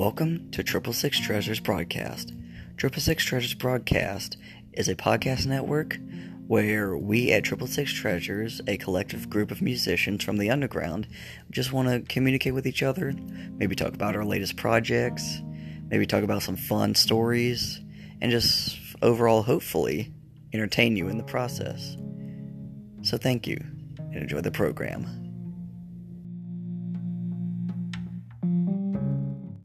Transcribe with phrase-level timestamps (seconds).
[0.00, 2.32] Welcome to Triple Six Treasures Broadcast.
[2.78, 4.38] Triple Six Treasures Broadcast
[4.72, 5.98] is a podcast network
[6.46, 11.06] where we at Triple Six Treasures, a collective group of musicians from the underground,
[11.50, 13.12] just want to communicate with each other,
[13.58, 15.42] maybe talk about our latest projects,
[15.90, 17.82] maybe talk about some fun stories,
[18.22, 20.14] and just overall, hopefully,
[20.54, 21.98] entertain you in the process.
[23.02, 23.62] So thank you
[23.98, 25.29] and enjoy the program.